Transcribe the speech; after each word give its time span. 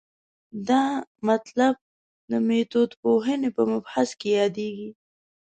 دا 0.69 0.83
مطلب 1.29 1.73
د 2.29 2.31
میتودپوهنې 2.47 3.49
په 3.57 3.63
مبحث 3.71 4.09
کې 4.19 4.29
یادېږي. 4.39 4.89